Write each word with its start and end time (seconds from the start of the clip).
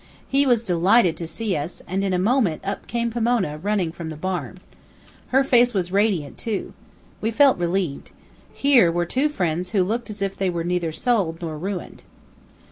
He 0.27 0.47
was 0.47 0.63
delighted 0.63 1.15
to 1.17 1.27
see 1.27 1.55
us, 1.55 1.83
and 1.87 2.03
in 2.03 2.11
a 2.11 2.17
moment 2.17 2.61
up 2.65 2.87
came 2.87 3.11
Pomona, 3.11 3.59
running 3.59 3.91
from 3.91 4.09
the 4.09 4.15
barn. 4.15 4.59
Her 5.27 5.43
face 5.43 5.75
was 5.75 5.91
radiant, 5.91 6.39
too. 6.39 6.73
We 7.21 7.29
felt 7.29 7.59
relieved. 7.59 8.09
Here 8.51 8.91
were 8.91 9.05
two 9.05 9.29
friends 9.29 9.69
who 9.69 9.83
looked 9.83 10.09
as 10.09 10.23
if 10.23 10.35
they 10.35 10.49
were 10.49 10.63
neither 10.63 10.91
sold 10.91 11.39
nor 11.39 11.55
ruined. 11.55 12.01